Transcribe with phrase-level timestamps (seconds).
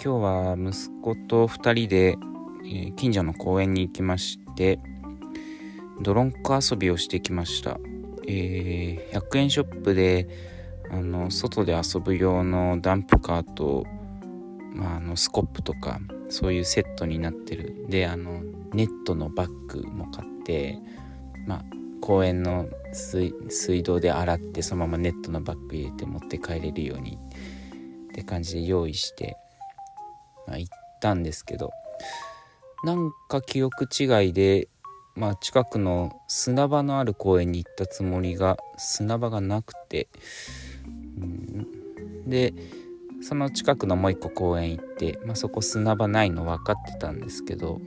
[0.00, 2.16] 今日は息子と2人で、
[2.64, 4.78] え、近所の公園に行きまして
[6.00, 7.80] 泥んこ遊びをしてきました、
[8.28, 10.28] えー、100円ショップで
[10.92, 13.84] あの外で遊ぶ用のダンプカーと、
[14.72, 17.84] まあ、あのスコップとかそういうセットになってる。
[17.88, 18.42] であの
[18.72, 20.78] ネットのバッグも買って、
[21.46, 21.64] まあ、
[22.00, 27.18] 公園の水道で洗ってそのままネットのバッグ入れて持って帰れるように
[28.12, 29.36] って感じで用意して、
[30.56, 31.70] 行ったんですけど
[32.84, 34.68] なんか記憶違いで、
[35.16, 40.08] まあ、近くの砂場のある公園に行ったつもりが砂場がなくて、
[40.86, 42.54] うん、で
[43.20, 47.80] その近くのもう一個公園行って、まあ、そこ砂場ないの分かってたんですけど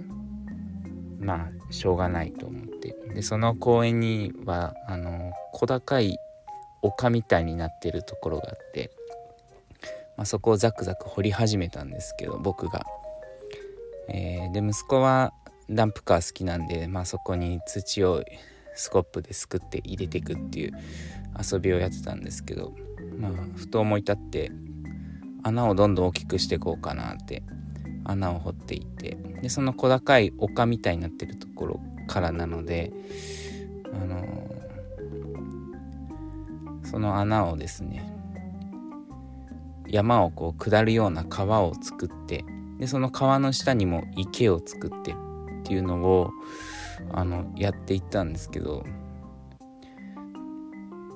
[1.19, 2.71] まあしょうがないと思って。
[3.13, 6.17] でその公園にはあの小高い
[6.81, 8.91] 丘みたいになってるところがあって
[10.21, 12.85] まあ、そこをザクザク掘り始めたんですけど僕が。
[14.07, 15.33] えー、で息子は
[15.67, 18.23] ダンプカー好きなんで、まあ、そこに土を
[18.75, 20.73] スコップですくって入れていくっていう
[21.41, 22.75] 遊びをやってたんですけど、
[23.17, 24.51] まあ、ふと思い立って
[25.41, 27.41] 穴をどんどん大きくしていこうかなって
[28.03, 32.91] 穴を掘っていってでその小高い丘みたいになってるところからなので、
[33.91, 38.20] あのー、その穴をですね
[39.91, 42.45] 山をこう下るような川を作って
[42.79, 45.15] でその川の下にも池を作ってっ
[45.63, 46.31] ていうのを
[47.11, 48.83] あのやっていったんですけど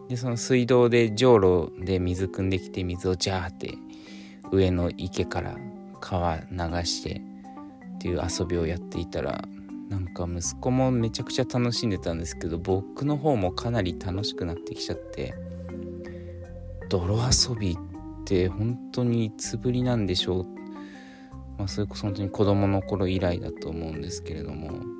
[0.09, 3.73] でその水道でじょうろで水汲んできて水をジャーって
[4.51, 5.55] 上の池から
[5.99, 7.21] 川流して
[7.95, 9.43] っていう遊びをやっていたら
[9.89, 15.33] なんか息子もめちゃくちゃ楽しんでたんですけど僕の方もかなり楽しくなってきちゃって
[16.89, 17.84] 泥遊びって
[18.25, 20.45] って本当にいつぶりなんでしょう。
[21.57, 24.95] まあそれこそ本当に子供の頃以来だと思うんですけれども。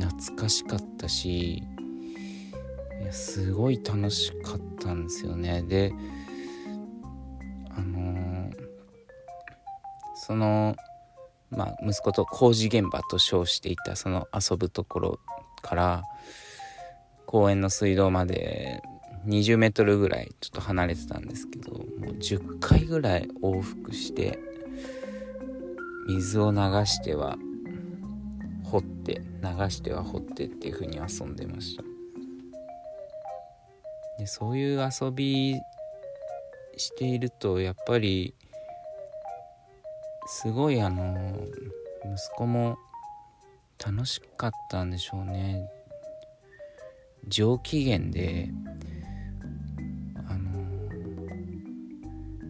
[0.00, 1.58] 懐かしかったし
[3.00, 5.62] いやすごい楽しかったんですよね。
[5.62, 5.92] で
[7.70, 8.52] あのー、
[10.14, 10.74] その
[11.50, 15.20] まあ息子と工事現場と称していたその遊ぶところ
[15.62, 16.02] から
[17.26, 18.82] 公園の水道まで
[19.26, 21.84] 20メートルぐらいちょっと離れてたんですけどもう
[22.16, 24.38] 10回ぐらい往復して
[26.08, 27.38] 水を流しては
[28.64, 31.82] 掘って流しては掘ってっていう風に遊んでました。
[34.18, 35.56] でそういう遊び
[36.76, 38.34] しているとやっぱり
[40.26, 41.46] すごいあの
[42.04, 42.78] 息子も
[43.84, 45.68] 楽しかったんでしょうね。
[47.26, 48.50] 上機嫌で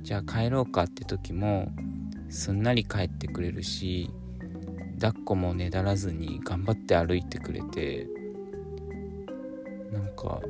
[0.05, 1.73] じゃあ帰ろうかって時も
[2.29, 4.11] すんなり帰ってくれるし
[5.01, 8.07] 抱っこもねだらずに頑張って歩いてくれて
[9.91, 10.43] なんか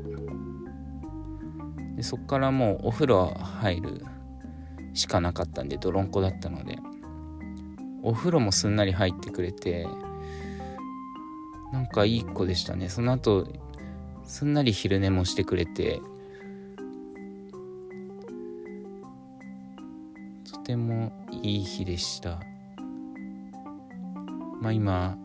[1.96, 4.04] でそっからもうお風呂入る
[4.92, 6.78] しかなかったんで泥んこだったので
[8.02, 9.86] お風呂もすんなり入ってくれて
[11.72, 12.88] なんかいい子でしたね。
[12.88, 13.46] その後
[14.24, 16.00] すんなり昼寝もしてくれて
[20.54, 22.40] とてもいい日でした。
[24.60, 25.18] まあ今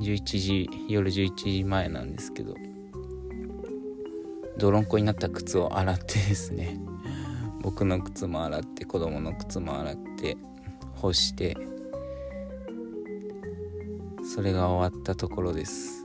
[0.00, 2.54] 11時夜11時前なんですけど
[4.58, 6.76] 泥んこになった靴を洗って ですね。
[7.62, 10.36] 僕の靴も洗って子供の靴も洗って
[10.96, 11.56] 干して
[14.34, 16.03] それが終わったところです。